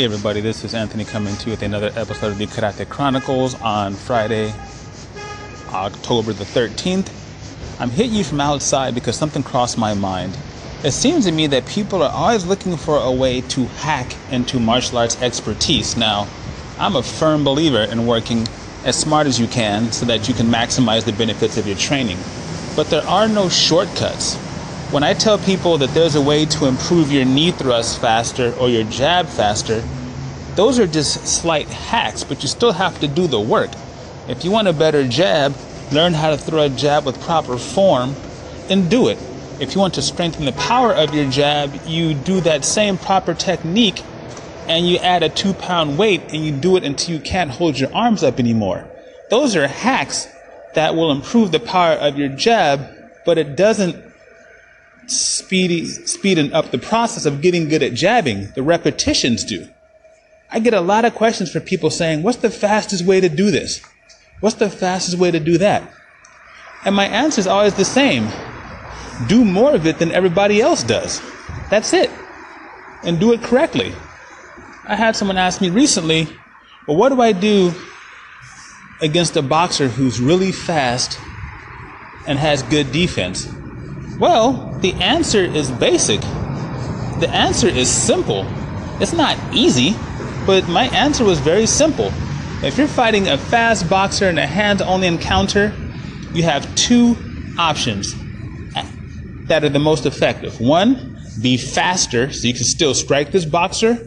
Hey 0.00 0.06
everybody, 0.06 0.40
this 0.40 0.64
is 0.64 0.72
Anthony 0.72 1.04
coming 1.04 1.36
to 1.36 1.44
you 1.44 1.50
with 1.50 1.60
another 1.60 1.92
episode 1.94 2.28
of 2.28 2.38
the 2.38 2.46
Karate 2.46 2.88
Chronicles 2.88 3.54
on 3.60 3.92
Friday, 3.92 4.50
October 5.68 6.32
the 6.32 6.44
13th. 6.44 7.10
I'm 7.78 7.90
hitting 7.90 8.14
you 8.14 8.24
from 8.24 8.40
outside 8.40 8.94
because 8.94 9.14
something 9.14 9.42
crossed 9.42 9.76
my 9.76 9.92
mind. 9.92 10.38
It 10.82 10.92
seems 10.92 11.26
to 11.26 11.32
me 11.32 11.48
that 11.48 11.66
people 11.66 12.02
are 12.02 12.10
always 12.10 12.46
looking 12.46 12.78
for 12.78 12.96
a 12.96 13.12
way 13.12 13.42
to 13.42 13.66
hack 13.66 14.16
into 14.30 14.58
martial 14.58 14.96
arts 14.96 15.20
expertise. 15.20 15.98
Now, 15.98 16.26
I'm 16.78 16.96
a 16.96 17.02
firm 17.02 17.44
believer 17.44 17.82
in 17.82 18.06
working 18.06 18.48
as 18.86 18.98
smart 18.98 19.26
as 19.26 19.38
you 19.38 19.48
can 19.48 19.92
so 19.92 20.06
that 20.06 20.28
you 20.28 20.32
can 20.32 20.46
maximize 20.46 21.04
the 21.04 21.12
benefits 21.12 21.58
of 21.58 21.66
your 21.66 21.76
training. 21.76 22.16
But 22.74 22.86
there 22.86 23.06
are 23.06 23.28
no 23.28 23.50
shortcuts. 23.50 24.38
When 24.90 25.04
I 25.04 25.14
tell 25.14 25.38
people 25.38 25.78
that 25.78 25.94
there's 25.94 26.16
a 26.16 26.20
way 26.20 26.46
to 26.46 26.66
improve 26.66 27.12
your 27.12 27.24
knee 27.24 27.52
thrust 27.52 28.00
faster 28.00 28.52
or 28.54 28.68
your 28.68 28.82
jab 28.82 29.28
faster, 29.28 29.84
those 30.56 30.80
are 30.80 30.86
just 30.88 31.28
slight 31.28 31.68
hacks, 31.68 32.24
but 32.24 32.42
you 32.42 32.48
still 32.48 32.72
have 32.72 32.98
to 32.98 33.06
do 33.06 33.28
the 33.28 33.38
work. 33.38 33.70
If 34.26 34.44
you 34.44 34.50
want 34.50 34.66
a 34.66 34.72
better 34.72 35.06
jab, 35.06 35.54
learn 35.92 36.12
how 36.14 36.30
to 36.30 36.36
throw 36.36 36.62
a 36.62 36.68
jab 36.68 37.06
with 37.06 37.20
proper 37.20 37.56
form 37.56 38.16
and 38.68 38.90
do 38.90 39.06
it. 39.06 39.18
If 39.60 39.76
you 39.76 39.80
want 39.80 39.94
to 39.94 40.02
strengthen 40.02 40.44
the 40.44 40.52
power 40.52 40.92
of 40.92 41.14
your 41.14 41.30
jab, 41.30 41.72
you 41.86 42.12
do 42.12 42.40
that 42.40 42.64
same 42.64 42.98
proper 42.98 43.32
technique 43.32 44.02
and 44.66 44.88
you 44.88 44.96
add 44.96 45.22
a 45.22 45.28
two 45.28 45.54
pound 45.54 45.98
weight 45.98 46.22
and 46.32 46.44
you 46.44 46.50
do 46.50 46.76
it 46.76 46.82
until 46.82 47.14
you 47.14 47.20
can't 47.20 47.52
hold 47.52 47.78
your 47.78 47.94
arms 47.94 48.24
up 48.24 48.40
anymore. 48.40 48.90
Those 49.30 49.54
are 49.54 49.68
hacks 49.68 50.26
that 50.74 50.96
will 50.96 51.12
improve 51.12 51.52
the 51.52 51.60
power 51.60 51.92
of 51.92 52.18
your 52.18 52.30
jab, 52.30 52.88
but 53.24 53.38
it 53.38 53.54
doesn't 53.54 54.09
speedy, 55.10 55.86
speeding 55.86 56.52
up 56.52 56.70
the 56.70 56.78
process 56.78 57.26
of 57.26 57.40
getting 57.40 57.68
good 57.68 57.82
at 57.82 57.94
jabbing. 57.94 58.48
The 58.54 58.62
repetitions 58.62 59.44
do. 59.44 59.68
I 60.50 60.58
get 60.58 60.74
a 60.74 60.80
lot 60.80 61.04
of 61.04 61.14
questions 61.14 61.50
from 61.50 61.62
people 61.62 61.90
saying, 61.90 62.22
What's 62.22 62.38
the 62.38 62.50
fastest 62.50 63.04
way 63.04 63.20
to 63.20 63.28
do 63.28 63.50
this? 63.50 63.82
What's 64.40 64.56
the 64.56 64.70
fastest 64.70 65.18
way 65.18 65.30
to 65.30 65.40
do 65.40 65.58
that? 65.58 65.92
And 66.84 66.94
my 66.94 67.06
answer 67.06 67.40
is 67.40 67.46
always 67.46 67.74
the 67.74 67.84
same 67.84 68.28
do 69.28 69.44
more 69.44 69.74
of 69.74 69.86
it 69.86 69.98
than 69.98 70.10
everybody 70.12 70.62
else 70.62 70.82
does. 70.82 71.20
That's 71.68 71.92
it. 71.92 72.10
And 73.02 73.20
do 73.20 73.32
it 73.32 73.42
correctly. 73.42 73.92
I 74.84 74.96
had 74.96 75.14
someone 75.14 75.36
ask 75.36 75.60
me 75.60 75.70
recently, 75.70 76.26
Well, 76.86 76.96
what 76.96 77.10
do 77.10 77.20
I 77.20 77.32
do 77.32 77.72
against 79.00 79.36
a 79.36 79.42
boxer 79.42 79.88
who's 79.88 80.20
really 80.20 80.52
fast 80.52 81.18
and 82.26 82.38
has 82.38 82.62
good 82.64 82.92
defense? 82.92 83.46
Well, 84.20 84.76
the 84.82 84.92
answer 84.94 85.42
is 85.42 85.70
basic. 85.70 86.20
The 86.20 87.30
answer 87.32 87.68
is 87.68 87.90
simple. 87.90 88.46
It's 89.00 89.14
not 89.14 89.38
easy, 89.54 89.96
but 90.44 90.68
my 90.68 90.88
answer 90.88 91.24
was 91.24 91.38
very 91.38 91.64
simple. 91.64 92.12
If 92.62 92.76
you're 92.76 92.86
fighting 92.86 93.28
a 93.28 93.38
fast 93.38 93.88
boxer 93.88 94.28
in 94.28 94.36
a 94.36 94.46
hands 94.46 94.82
only 94.82 95.06
encounter, 95.06 95.72
you 96.34 96.42
have 96.42 96.72
two 96.74 97.16
options 97.58 98.14
that 99.46 99.64
are 99.64 99.70
the 99.70 99.78
most 99.78 100.04
effective. 100.04 100.60
One, 100.60 101.18
be 101.40 101.56
faster 101.56 102.30
so 102.30 102.46
you 102.46 102.52
can 102.52 102.64
still 102.64 102.92
strike 102.92 103.32
this 103.32 103.46
boxer, 103.46 104.06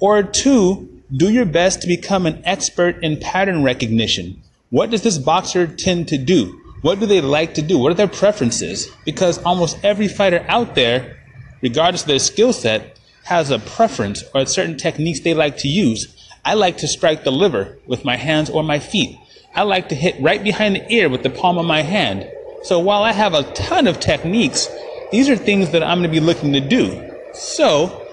or 0.00 0.24
two, 0.24 0.88
do 1.16 1.30
your 1.30 1.44
best 1.44 1.82
to 1.82 1.86
become 1.86 2.26
an 2.26 2.42
expert 2.44 3.00
in 3.04 3.20
pattern 3.20 3.62
recognition. 3.62 4.42
What 4.70 4.90
does 4.90 5.02
this 5.02 5.18
boxer 5.18 5.68
tend 5.68 6.08
to 6.08 6.18
do? 6.18 6.61
What 6.82 7.00
do 7.00 7.06
they 7.06 7.20
like 7.20 7.54
to 7.54 7.62
do? 7.62 7.78
What 7.78 7.92
are 7.92 7.96
their 7.96 8.08
preferences? 8.08 8.90
Because 9.04 9.38
almost 9.44 9.78
every 9.84 10.08
fighter 10.08 10.44
out 10.48 10.74
there, 10.74 11.16
regardless 11.62 12.02
of 12.02 12.08
their 12.08 12.18
skill 12.18 12.52
set, 12.52 12.98
has 13.24 13.50
a 13.50 13.60
preference 13.60 14.24
or 14.34 14.44
certain 14.46 14.76
techniques 14.76 15.20
they 15.20 15.32
like 15.32 15.58
to 15.58 15.68
use. 15.68 16.14
I 16.44 16.54
like 16.54 16.78
to 16.78 16.88
strike 16.88 17.22
the 17.22 17.30
liver 17.30 17.78
with 17.86 18.04
my 18.04 18.16
hands 18.16 18.50
or 18.50 18.64
my 18.64 18.80
feet. 18.80 19.16
I 19.54 19.62
like 19.62 19.90
to 19.90 19.94
hit 19.94 20.20
right 20.20 20.42
behind 20.42 20.74
the 20.74 20.92
ear 20.92 21.08
with 21.08 21.22
the 21.22 21.30
palm 21.30 21.56
of 21.56 21.66
my 21.66 21.82
hand. 21.82 22.28
So 22.64 22.80
while 22.80 23.04
I 23.04 23.12
have 23.12 23.34
a 23.34 23.44
ton 23.52 23.86
of 23.86 24.00
techniques, 24.00 24.68
these 25.12 25.28
are 25.28 25.36
things 25.36 25.70
that 25.70 25.84
I'm 25.84 25.98
going 25.98 26.10
to 26.10 26.20
be 26.20 26.24
looking 26.24 26.52
to 26.54 26.60
do. 26.60 27.12
So 27.32 28.08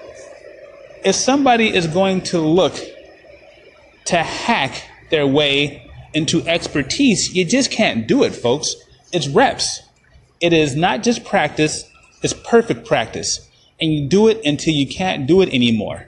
if 1.04 1.16
somebody 1.16 1.74
is 1.74 1.88
going 1.88 2.20
to 2.22 2.38
look 2.38 2.74
to 4.06 4.16
hack 4.18 4.84
their 5.10 5.26
way 5.26 5.89
into 6.14 6.46
expertise, 6.46 7.34
you 7.34 7.44
just 7.44 7.70
can't 7.70 8.06
do 8.06 8.22
it, 8.24 8.34
folks. 8.34 8.74
It's 9.12 9.28
reps. 9.28 9.82
It 10.40 10.52
is 10.52 10.74
not 10.74 11.02
just 11.02 11.24
practice, 11.24 11.84
it's 12.22 12.32
perfect 12.32 12.86
practice. 12.86 13.48
And 13.80 13.92
you 13.92 14.08
do 14.08 14.28
it 14.28 14.40
until 14.44 14.74
you 14.74 14.86
can't 14.86 15.26
do 15.26 15.40
it 15.40 15.52
anymore. 15.52 16.06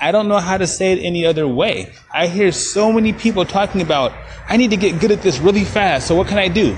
I 0.00 0.12
don't 0.12 0.28
know 0.28 0.38
how 0.38 0.56
to 0.58 0.66
say 0.66 0.92
it 0.92 1.04
any 1.04 1.26
other 1.26 1.48
way. 1.48 1.92
I 2.12 2.28
hear 2.28 2.52
so 2.52 2.92
many 2.92 3.12
people 3.12 3.44
talking 3.44 3.80
about, 3.80 4.12
I 4.48 4.56
need 4.56 4.70
to 4.70 4.76
get 4.76 5.00
good 5.00 5.10
at 5.10 5.22
this 5.22 5.40
really 5.40 5.64
fast, 5.64 6.06
so 6.06 6.14
what 6.14 6.28
can 6.28 6.38
I 6.38 6.48
do? 6.48 6.76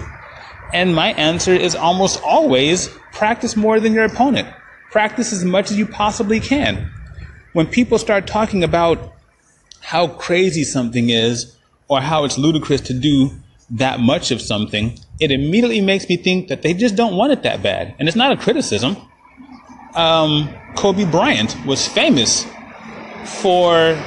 And 0.73 0.95
my 0.95 1.13
answer 1.13 1.53
is 1.53 1.75
almost 1.75 2.23
always 2.23 2.89
practice 3.13 3.57
more 3.57 3.81
than 3.81 3.93
your 3.93 4.05
opponent. 4.05 4.49
Practice 4.91 5.33
as 5.33 5.45
much 5.45 5.71
as 5.71 5.77
you 5.77 5.87
possibly 5.87 6.41
can. 6.41 6.91
When 7.53 7.67
people 7.67 7.99
start 7.99 8.27
talking 8.27 8.65
about 8.65 9.13
how 9.81 10.07
crazy 10.09 10.65
something 10.65 11.11
is, 11.11 11.57
or 11.91 12.01
how 12.01 12.25
it's 12.25 12.39
ludicrous 12.39 12.81
to 12.81 12.95
do 12.95 13.33
that 13.69 13.99
much 13.99 14.31
of 14.31 14.41
something, 14.41 14.99
it 15.19 15.33
immediately 15.33 15.81
makes 15.81 16.09
me 16.09 16.17
think 16.17 16.49
that 16.49 16.63
they 16.63 16.73
just 16.73 16.95
don't 16.95 17.17
want 17.17 17.33
it 17.33 17.43
that 17.43 17.63
bad. 17.63 17.95
And 17.99 18.09
it's 18.09 18.17
not 18.17 18.33
a 18.33 18.37
criticism. 18.37 18.97
Um, 19.95 20.55
Kobe 20.77 21.05
Bryant 21.05 21.57
was 21.67 21.87
famous 21.89 22.47
for 23.43 24.01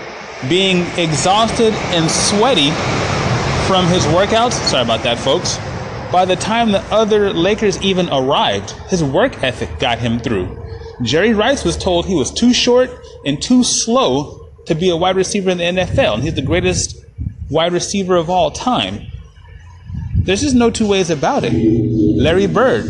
being 0.48 0.86
exhausted 0.98 1.74
and 1.92 2.10
sweaty 2.10 2.72
from 3.68 3.86
his 3.88 4.06
workouts. 4.06 4.54
Sorry 4.54 4.84
about 4.84 5.04
that, 5.04 5.20
folks. 5.20 5.58
By 6.10 6.24
the 6.24 6.38
time 6.38 6.72
the 6.72 6.84
other 6.84 7.34
Lakers 7.34 7.82
even 7.82 8.08
arrived, 8.10 8.72
his 8.88 9.04
work 9.04 9.44
ethic 9.44 9.78
got 9.80 10.00
him 10.00 10.20
through. 10.20 10.58
Jerry 11.02 11.34
Rice 11.34 11.66
was 11.66 11.76
told 11.76 12.06
he 12.06 12.16
was 12.16 12.32
too 12.32 12.54
short 12.54 12.90
and 13.26 13.42
too 13.42 13.64
slow 13.64 14.50
to 14.68 14.76
be 14.76 14.90
a 14.90 14.96
wide 14.96 15.18
receiver 15.18 15.50
in 15.50 15.58
the 15.58 15.64
NFL, 15.64 16.16
and 16.16 16.24
he's 16.24 16.36
the 16.36 16.42
greatest 16.42 17.03
wide 17.54 17.72
receiver 17.72 18.16
of 18.16 18.30
all 18.30 18.52
time. 18.52 19.08
There's 20.16 20.42
just 20.42 20.56
no 20.56 20.72
two 20.72 20.88
ways 20.88 21.10
about 21.10 21.44
it. 21.44 21.54
Larry 21.54 22.48
Bird, 22.48 22.86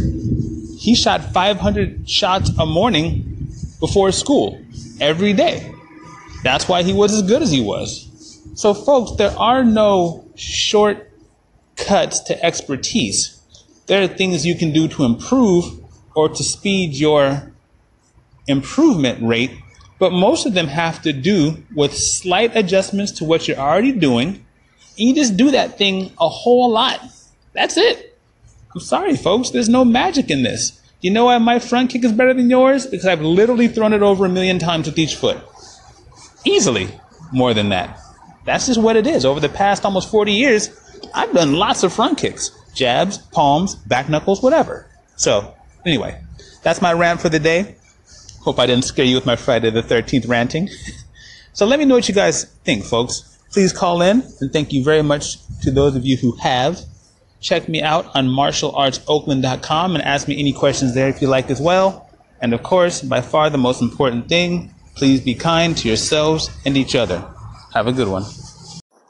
he 0.78 0.96
shot 0.96 1.34
500 1.34 2.10
shots 2.10 2.50
a 2.58 2.66
morning 2.66 3.48
before 3.80 4.12
school 4.12 4.62
every 5.02 5.34
day. 5.34 5.72
That's 6.44 6.68
why 6.68 6.84
he 6.84 6.94
was 6.94 7.14
as 7.14 7.24
good 7.24 7.42
as 7.42 7.52
he 7.52 7.62
was. 7.62 8.10
So, 8.56 8.74
folks, 8.74 9.18
there 9.18 9.38
are 9.38 9.64
no 9.64 10.26
short 10.36 11.10
cuts 11.76 12.20
to 12.22 12.46
expertise. 12.46 13.42
There 13.88 14.04
are 14.04 14.08
things 14.08 14.46
you 14.46 14.56
can 14.56 14.72
do 14.72 14.88
to 14.90 15.04
improve 15.04 15.66
or 16.16 16.30
to 16.30 16.44
speed 16.44 16.94
your 16.94 17.52
improvement 18.48 19.28
rate, 19.28 19.52
but 20.00 20.12
most 20.12 20.46
of 20.46 20.54
them 20.54 20.68
have 20.68 21.02
to 21.02 21.12
do 21.14 21.64
with 21.76 21.98
slight 21.98 22.56
adjustments 22.56 23.12
to 23.14 23.26
what 23.26 23.48
you're 23.48 23.58
already 23.58 23.92
doing 23.92 24.43
you 24.96 25.16
just 25.16 25.38
do 25.38 25.52
that 25.52 25.78
thing 25.78 26.12
a 26.20 26.30
whole 26.30 26.70
lot. 26.70 27.02
That's 27.54 27.78
it. 27.78 28.18
I'm 28.74 28.82
sorry, 28.82 29.16
folks. 29.16 29.52
There's 29.52 29.70
no 29.70 29.86
magic 29.86 30.30
in 30.30 30.44
this. 30.44 30.80
You 31.02 31.12
know 31.12 31.26
why 31.26 31.38
my 31.38 31.60
front 31.60 31.92
kick 31.92 32.04
is 32.04 32.12
better 32.12 32.34
than 32.34 32.50
yours? 32.50 32.88
Because 32.88 33.06
I've 33.06 33.22
literally 33.22 33.68
thrown 33.68 33.94
it 33.94 34.02
over 34.02 34.26
a 34.26 34.30
million 34.30 34.58
times 34.58 34.88
with 34.88 34.98
each 34.98 35.16
foot. 35.16 35.38
Easily 36.46 36.90
more 37.32 37.54
than 37.54 37.70
that. 37.70 38.00
That's 38.46 38.68
just 38.68 38.82
what 38.82 38.96
it 38.96 39.06
is. 39.06 39.26
Over 39.26 39.40
the 39.40 39.50
past 39.50 39.86
almost 39.86 40.10
40 40.10 40.32
years, 40.32 40.70
I've 41.14 41.34
done 41.34 41.54
lots 41.54 41.84
of 41.84 41.94
front 41.94 42.18
kicks 42.18 42.52
jabs, 42.74 43.18
palms, 43.18 43.76
back 43.76 44.10
knuckles, 44.10 44.42
whatever. 44.42 44.88
So, 45.16 45.54
anyway, 45.86 46.20
that's 46.64 46.82
my 46.82 46.92
rant 46.92 47.22
for 47.22 47.30
the 47.30 47.40
day. 47.40 47.76
Hope 48.42 48.58
I 48.58 48.66
didn't 48.66 48.86
scare 48.86 49.06
you 49.06 49.16
with 49.16 49.28
my 49.28 49.36
Friday 49.36 49.70
the 49.70 49.84
13th 49.84 50.28
ranting. 50.28 50.70
so, 51.54 51.68
let 51.68 51.78
me 51.78 51.86
know 51.86 51.96
what 51.96 52.10
you 52.10 52.16
guys 52.16 52.46
think, 52.64 52.84
folks 52.84 53.33
please 53.54 53.72
call 53.72 54.02
in 54.02 54.24
and 54.42 54.52
thank 54.52 54.74
you 54.74 54.84
very 54.84 55.04
much 55.04 55.38
to 55.62 55.72
those 55.72 55.96
of 55.96 56.06
you 56.06 56.18
who 56.18 56.36
have. 56.38 56.82
Check 57.40 57.70
me 57.70 57.82
out 57.82 58.08
on 58.16 58.28
martialartsoakland.com 58.28 59.96
and 59.96 60.04
ask 60.04 60.28
me 60.28 60.40
any 60.40 60.52
questions 60.52 60.96
there 60.96 61.08
if 61.08 61.22
you 61.22 61.28
like 61.28 61.50
as 61.52 61.62
well. 61.62 62.10
And 62.42 62.54
of 62.54 62.64
course, 62.64 63.02
by 63.02 63.22
far 63.22 63.50
the 63.50 63.58
most 63.58 63.82
important 63.82 64.28
thing, 64.28 64.74
please 64.96 65.22
be 65.22 65.36
kind 65.36 65.78
to 65.78 65.88
yourselves 65.88 66.50
and 66.66 66.76
each 66.76 66.96
other. 66.96 67.24
Have 67.74 67.88
a 67.88 67.94
good 67.94 68.08
one. 68.08 68.24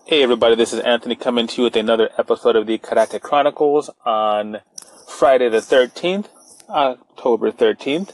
Hey 0.05 0.21
everybody, 0.21 0.55
this 0.55 0.73
is 0.73 0.79
Anthony 0.81 1.15
coming 1.15 1.47
to 1.47 1.61
you 1.61 1.63
with 1.63 1.75
another 1.75 2.09
episode 2.17 2.55
of 2.55 2.67
the 2.67 2.77
Karate 2.77 3.21
Chronicles 3.21 3.89
on 4.05 4.59
Friday 5.07 5.49
the 5.49 5.57
13th, 5.57 6.27
October 6.69 7.51
13th. 7.51 8.11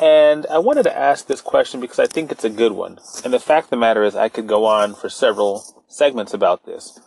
And 0.00 0.46
I 0.46 0.58
wanted 0.58 0.84
to 0.84 0.96
ask 0.96 1.26
this 1.26 1.42
question 1.42 1.78
because 1.78 1.98
I 1.98 2.06
think 2.06 2.32
it's 2.32 2.44
a 2.44 2.50
good 2.50 2.72
one. 2.72 2.98
And 3.22 3.34
the 3.34 3.38
fact 3.38 3.66
of 3.66 3.70
the 3.70 3.76
matter 3.76 4.02
is, 4.02 4.16
I 4.16 4.30
could 4.30 4.46
go 4.46 4.64
on 4.64 4.94
for 4.94 5.10
several 5.10 5.62
segments 5.88 6.32
about 6.32 6.64
this. 6.64 6.98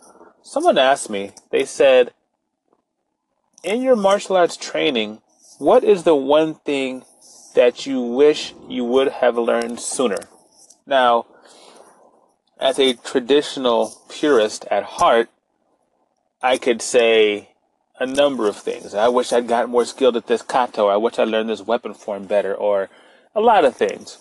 Someone 0.42 0.78
asked 0.78 1.10
me, 1.10 1.32
they 1.50 1.64
said, 1.64 2.12
in 3.64 3.82
your 3.82 3.96
martial 3.96 4.36
arts 4.36 4.56
training, 4.56 5.22
what 5.58 5.82
is 5.82 6.04
the 6.04 6.14
one 6.14 6.54
thing 6.54 7.04
that 7.54 7.86
you 7.86 8.00
wish 8.00 8.54
you 8.68 8.84
would 8.84 9.08
have 9.08 9.36
learned 9.36 9.80
sooner? 9.80 10.18
Now, 10.86 11.26
as 12.60 12.78
a 12.78 12.94
traditional 12.94 13.92
purist 14.08 14.66
at 14.70 14.84
heart, 14.84 15.30
I 16.42 16.58
could 16.58 16.82
say 16.82 17.53
a 17.98 18.06
number 18.06 18.48
of 18.48 18.56
things. 18.56 18.94
I 18.94 19.08
wish 19.08 19.32
I'd 19.32 19.48
gotten 19.48 19.70
more 19.70 19.84
skilled 19.84 20.16
at 20.16 20.26
this 20.26 20.42
kata, 20.42 20.82
or 20.82 20.92
I 20.92 20.96
wish 20.96 21.18
I 21.18 21.24
learned 21.24 21.48
this 21.48 21.62
weapon 21.62 21.94
form 21.94 22.26
better, 22.26 22.54
or 22.54 22.90
a 23.34 23.40
lot 23.40 23.64
of 23.64 23.76
things. 23.76 24.18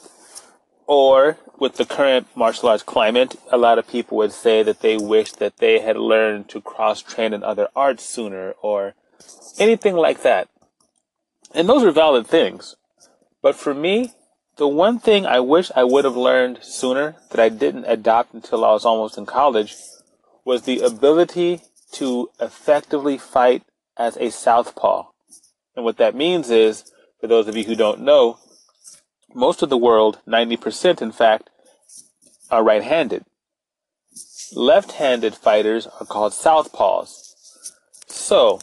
Or, 0.86 1.38
with 1.58 1.78
the 1.78 1.86
current 1.86 2.28
martial 2.36 2.70
arts 2.70 2.84
climate, 2.84 3.36
a 3.52 3.58
lot 3.58 3.80
of 3.80 3.88
people 3.88 4.18
would 4.18 4.34
say 4.34 4.64
that 4.64 4.82
they 4.82 4.98
wish 4.98 5.32
that 5.34 5.58
they 5.58 5.80
had 5.80 5.98
learned 5.98 6.50
to 6.50 6.62
cross 6.62 7.02
train 7.02 7.34
in 7.34 7.44
other 7.44 7.70
arts 7.76 8.06
sooner, 8.06 8.54
or 8.62 8.94
anything 9.58 9.96
like 9.96 10.22
that. 10.24 10.50
And 11.54 11.70
those 11.70 11.84
are 11.84 11.92
valid 11.92 12.28
things. 12.28 12.76
But 13.42 13.56
for 13.56 13.74
me, 13.74 14.12
the 14.58 14.68
one 14.68 15.00
thing 15.00 15.26
I 15.26 15.40
wish 15.40 15.72
I 15.76 15.84
would 15.84 16.06
have 16.06 16.18
learned 16.18 16.60
sooner 16.62 17.16
that 17.32 17.40
I 17.40 17.50
didn't 17.50 17.86
adopt 17.86 18.34
until 18.34 18.64
I 18.64 18.72
was 18.74 18.86
almost 18.86 19.18
in 19.18 19.26
college 19.26 19.76
was 20.46 20.64
the 20.64 20.82
ability 20.82 21.62
to 21.94 22.30
effectively 22.40 23.18
fight 23.18 23.64
as 23.98 24.18
a 24.18 24.32
southpaw. 24.32 25.08
And 25.76 25.86
what 25.86 25.98
that 25.98 26.16
means 26.16 26.50
is, 26.50 26.92
for 27.20 27.28
those 27.28 27.48
of 27.48 27.56
you 27.56 27.64
who 27.64 27.76
don't 27.76 28.02
know, 28.02 28.38
most 29.34 29.62
of 29.62 29.70
the 29.70 29.78
world, 29.78 30.20
90% 30.28 31.02
in 31.02 31.12
fact, 31.12 31.50
are 32.52 32.64
right-handed. 32.64 33.26
Left-handed 34.54 35.34
fighters 35.34 35.88
are 35.88 36.06
called 36.06 36.34
southpaws. 36.34 37.34
So, 38.08 38.60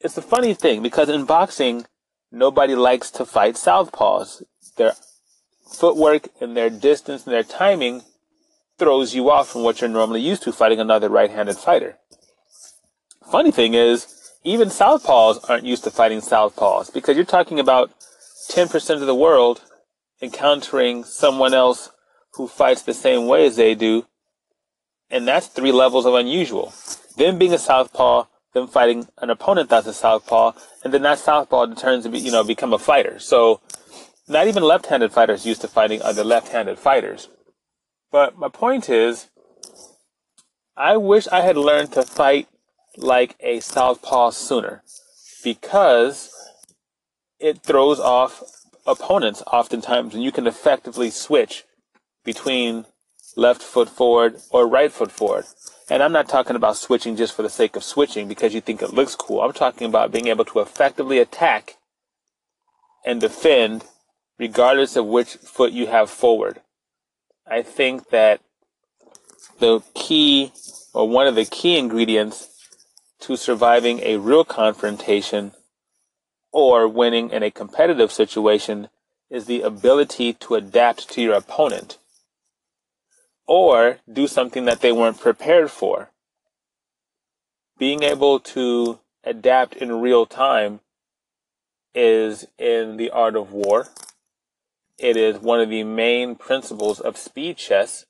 it's 0.00 0.18
a 0.18 0.22
funny 0.22 0.52
thing 0.52 0.82
because 0.82 1.08
in 1.08 1.24
boxing, 1.24 1.86
nobody 2.30 2.74
likes 2.74 3.10
to 3.12 3.24
fight 3.24 3.54
southpaws. 3.54 4.42
Their 4.76 4.92
footwork 5.66 6.28
and 6.40 6.56
their 6.56 6.68
distance 6.68 7.24
and 7.24 7.32
their 7.32 7.42
timing 7.42 8.02
throws 8.78 9.14
you 9.14 9.30
off 9.30 9.48
from 9.48 9.62
what 9.62 9.80
you're 9.80 9.88
normally 9.88 10.20
used 10.20 10.42
to 10.42 10.52
fighting 10.52 10.80
another 10.80 11.08
right-handed 11.08 11.56
fighter. 11.56 11.96
Funny 13.30 13.50
thing 13.50 13.74
is, 13.74 14.06
even 14.44 14.68
southpaws 14.68 15.48
aren't 15.48 15.64
used 15.64 15.84
to 15.84 15.90
fighting 15.90 16.20
southpaws 16.20 16.92
because 16.92 17.16
you're 17.16 17.24
talking 17.24 17.58
about 17.58 17.90
10% 18.50 19.00
of 19.00 19.06
the 19.06 19.14
world 19.14 19.62
encountering 20.20 21.04
someone 21.04 21.54
else 21.54 21.90
who 22.34 22.46
fights 22.46 22.82
the 22.82 22.94
same 22.94 23.26
way 23.26 23.46
as 23.46 23.56
they 23.56 23.74
do, 23.74 24.06
and 25.10 25.26
that's 25.26 25.46
three 25.46 25.72
levels 25.72 26.06
of 26.06 26.14
unusual. 26.14 26.72
Them 27.16 27.38
being 27.38 27.52
a 27.52 27.58
southpaw, 27.58 28.24
them 28.52 28.66
fighting 28.68 29.08
an 29.18 29.30
opponent 29.30 29.70
that's 29.70 29.86
a 29.86 29.92
southpaw, 29.92 30.52
and 30.82 30.92
then 30.92 31.02
that 31.02 31.18
southpaw 31.18 31.74
turns 31.74 32.04
to 32.04 32.10
be, 32.10 32.18
you 32.18 32.32
know, 32.32 32.44
become 32.44 32.72
a 32.72 32.78
fighter. 32.78 33.18
So, 33.18 33.60
not 34.28 34.48
even 34.48 34.62
left-handed 34.62 35.12
fighters 35.12 35.46
used 35.46 35.60
to 35.62 35.68
fighting 35.68 36.02
other 36.02 36.24
left-handed 36.24 36.78
fighters. 36.78 37.28
But 38.10 38.38
my 38.38 38.48
point 38.48 38.88
is, 38.88 39.28
I 40.76 40.96
wish 40.96 41.28
I 41.28 41.42
had 41.42 41.56
learned 41.56 41.92
to 41.92 42.02
fight 42.02 42.48
like 42.96 43.36
a 43.40 43.60
southpaw 43.60 44.30
sooner 44.30 44.82
because 45.42 46.30
it 47.38 47.62
throws 47.62 48.00
off 48.00 48.42
opponents 48.86 49.42
oftentimes 49.46 50.14
and 50.14 50.22
you 50.22 50.32
can 50.32 50.46
effectively 50.46 51.10
switch 51.10 51.64
between 52.24 52.86
left 53.36 53.62
foot 53.62 53.88
forward 53.88 54.40
or 54.50 54.66
right 54.66 54.92
foot 54.92 55.10
forward. 55.10 55.44
And 55.90 56.02
I'm 56.02 56.12
not 56.12 56.28
talking 56.28 56.56
about 56.56 56.76
switching 56.76 57.16
just 57.16 57.34
for 57.34 57.42
the 57.42 57.50
sake 57.50 57.76
of 57.76 57.84
switching 57.84 58.28
because 58.28 58.54
you 58.54 58.60
think 58.60 58.80
it 58.80 58.94
looks 58.94 59.14
cool. 59.14 59.42
I'm 59.42 59.52
talking 59.52 59.86
about 59.86 60.12
being 60.12 60.28
able 60.28 60.44
to 60.46 60.60
effectively 60.60 61.18
attack 61.18 61.76
and 63.04 63.20
defend 63.20 63.84
regardless 64.38 64.96
of 64.96 65.06
which 65.06 65.34
foot 65.34 65.72
you 65.72 65.86
have 65.86 66.10
forward. 66.10 66.60
I 67.46 67.62
think 67.62 68.10
that 68.10 68.40
the 69.58 69.80
key 69.94 70.52
or 70.92 71.08
one 71.08 71.26
of 71.26 71.34
the 71.34 71.44
key 71.44 71.76
ingredients 71.76 72.48
to 73.24 73.36
surviving 73.36 74.00
a 74.00 74.18
real 74.18 74.44
confrontation 74.44 75.52
or 76.52 76.86
winning 76.86 77.30
in 77.30 77.42
a 77.42 77.50
competitive 77.50 78.12
situation 78.12 78.88
is 79.30 79.46
the 79.46 79.62
ability 79.62 80.34
to 80.34 80.54
adapt 80.54 81.08
to 81.08 81.22
your 81.22 81.34
opponent 81.34 81.96
or 83.46 83.98
do 84.12 84.26
something 84.28 84.66
that 84.66 84.82
they 84.82 84.92
weren't 84.92 85.18
prepared 85.18 85.70
for. 85.70 86.10
Being 87.78 88.02
able 88.02 88.40
to 88.40 89.00
adapt 89.24 89.74
in 89.74 90.02
real 90.02 90.26
time 90.26 90.80
is 91.94 92.46
in 92.58 92.98
the 92.98 93.10
art 93.10 93.36
of 93.36 93.52
war. 93.52 93.88
It 94.98 95.16
is 95.16 95.38
one 95.38 95.60
of 95.60 95.70
the 95.70 95.82
main 95.82 96.36
principles 96.36 97.00
of 97.00 97.16
speed 97.16 97.56
chess. 97.56 98.04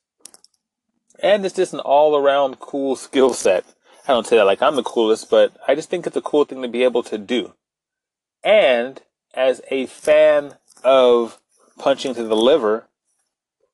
And 1.23 1.45
it's 1.45 1.55
just 1.55 1.73
an 1.73 1.79
all 1.79 2.17
around 2.17 2.59
cool 2.59 2.97
skill 2.97 3.33
set. 3.33 3.63
I 4.07 4.13
don't 4.13 4.27
say 4.27 4.37
that 4.37 4.45
like 4.45 4.61
I'm 4.61 4.75
the 4.75 4.83
coolest, 4.83 5.29
but 5.29 5.57
I 5.67 5.75
just 5.75 5.89
think 5.89 6.05
it's 6.05 6.15
a 6.15 6.21
cool 6.21 6.45
thing 6.45 6.61
to 6.61 6.67
be 6.67 6.83
able 6.83 7.03
to 7.03 7.17
do. 7.17 7.53
And 8.43 9.01
as 9.33 9.61
a 9.71 9.87
fan 9.87 10.55
of 10.83 11.39
punching 11.79 12.13
to 12.15 12.23
the 12.23 12.35
liver, 12.35 12.87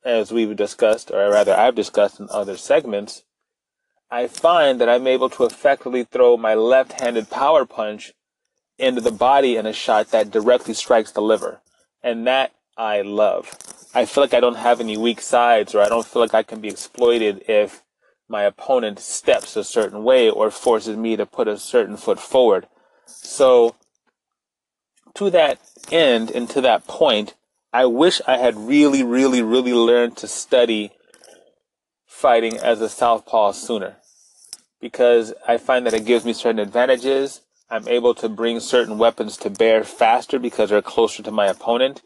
as 0.03 0.31
we've 0.31 0.55
discussed, 0.55 1.11
or 1.11 1.29
rather 1.29 1.53
I've 1.53 1.75
discussed 1.75 2.19
in 2.19 2.27
other 2.31 2.57
segments, 2.57 3.23
I 4.09 4.27
find 4.27 4.81
that 4.81 4.89
I'm 4.89 5.07
able 5.07 5.29
to 5.31 5.45
effectively 5.45 6.03
throw 6.03 6.37
my 6.37 6.53
left-handed 6.53 7.29
power 7.29 7.65
punch 7.65 8.13
into 8.77 9.01
the 9.01 9.11
body 9.11 9.57
in 9.57 9.65
a 9.65 9.73
shot 9.73 10.11
that 10.11 10.31
directly 10.31 10.73
strikes 10.73 11.11
the 11.11 11.21
liver. 11.21 11.61
And 12.01 12.25
that 12.25 12.53
I 12.77 13.01
love. 13.01 13.55
I 13.93 14.05
feel 14.05 14.23
like 14.23 14.33
I 14.33 14.39
don't 14.39 14.55
have 14.55 14.79
any 14.79 14.97
weak 14.97 15.21
sides 15.21 15.75
or 15.75 15.81
I 15.81 15.89
don't 15.89 16.05
feel 16.05 16.21
like 16.21 16.33
I 16.33 16.43
can 16.43 16.61
be 16.61 16.69
exploited 16.69 17.43
if 17.47 17.83
my 18.31 18.43
opponent 18.43 18.97
steps 18.97 19.55
a 19.57 19.63
certain 19.63 20.03
way 20.03 20.29
or 20.29 20.49
forces 20.49 20.95
me 20.95 21.17
to 21.17 21.25
put 21.25 21.49
a 21.49 21.57
certain 21.59 21.97
foot 21.97 22.19
forward. 22.19 22.65
So, 23.05 23.75
to 25.15 25.29
that 25.29 25.59
end 25.91 26.31
and 26.31 26.49
to 26.51 26.61
that 26.61 26.87
point, 26.87 27.35
I 27.73 27.85
wish 27.85 28.21
I 28.25 28.37
had 28.37 28.55
really, 28.55 29.03
really, 29.03 29.41
really 29.41 29.73
learned 29.73 30.15
to 30.17 30.27
study 30.27 30.91
fighting 32.07 32.57
as 32.57 32.79
a 32.79 32.89
southpaw 32.89 33.51
sooner 33.51 33.97
because 34.79 35.33
I 35.47 35.57
find 35.57 35.85
that 35.85 35.93
it 35.93 36.05
gives 36.05 36.23
me 36.23 36.33
certain 36.33 36.59
advantages. 36.59 37.41
I'm 37.69 37.87
able 37.87 38.13
to 38.15 38.29
bring 38.29 38.59
certain 38.61 38.97
weapons 38.97 39.37
to 39.37 39.49
bear 39.49 39.83
faster 39.83 40.39
because 40.39 40.69
they're 40.69 40.81
closer 40.81 41.21
to 41.23 41.31
my 41.31 41.47
opponent. 41.47 42.01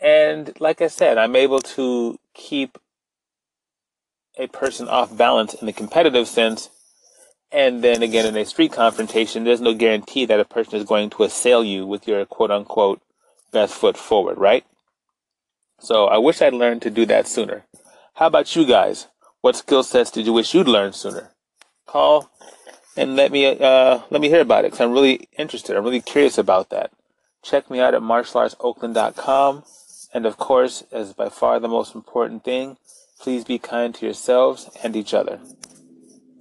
And 0.00 0.52
like 0.60 0.82
I 0.82 0.88
said, 0.88 1.18
I'm 1.18 1.36
able 1.36 1.60
to 1.60 2.18
keep 2.34 2.78
a 4.36 4.46
person 4.48 4.88
off 4.88 5.16
balance 5.16 5.54
in 5.54 5.66
the 5.66 5.72
competitive 5.72 6.28
sense. 6.28 6.70
And 7.52 7.82
then 7.82 8.02
again, 8.02 8.26
in 8.26 8.36
a 8.36 8.44
street 8.44 8.72
confrontation, 8.72 9.44
there's 9.44 9.60
no 9.60 9.74
guarantee 9.74 10.26
that 10.26 10.40
a 10.40 10.44
person 10.44 10.74
is 10.74 10.84
going 10.84 11.10
to 11.10 11.22
assail 11.22 11.62
you 11.64 11.86
with 11.86 12.08
your 12.08 12.24
quote 12.26 12.50
unquote 12.50 13.00
best 13.52 13.74
foot 13.74 13.96
forward, 13.96 14.38
right? 14.38 14.64
So 15.78 16.06
I 16.06 16.18
wish 16.18 16.42
I'd 16.42 16.54
learned 16.54 16.82
to 16.82 16.90
do 16.90 17.06
that 17.06 17.28
sooner. 17.28 17.64
How 18.14 18.26
about 18.26 18.56
you 18.56 18.66
guys? 18.66 19.06
What 19.40 19.56
skill 19.56 19.82
sets 19.82 20.10
did 20.10 20.26
you 20.26 20.32
wish 20.32 20.54
you'd 20.54 20.68
learned 20.68 20.94
sooner? 20.94 21.30
Call 21.86 22.30
and 22.96 23.14
let 23.14 23.30
me 23.30 23.46
uh, 23.46 24.00
let 24.10 24.20
me 24.20 24.28
hear 24.28 24.40
about 24.40 24.64
it 24.64 24.72
because 24.72 24.80
I'm 24.80 24.92
really 24.92 25.28
interested. 25.38 25.76
I'm 25.76 25.84
really 25.84 26.00
curious 26.00 26.38
about 26.38 26.70
that. 26.70 26.90
Check 27.42 27.70
me 27.70 27.78
out 27.78 27.94
at 27.94 28.00
martialartsoakland.com. 28.00 29.64
And 30.14 30.26
of 30.26 30.38
course, 30.38 30.82
as 30.90 31.12
by 31.12 31.28
far 31.28 31.60
the 31.60 31.68
most 31.68 31.94
important 31.94 32.42
thing, 32.42 32.78
please 33.20 33.44
be 33.44 33.58
kind 33.58 33.94
to 33.94 34.04
yourselves 34.04 34.70
and 34.82 34.96
each 34.96 35.14
other. 35.14 35.40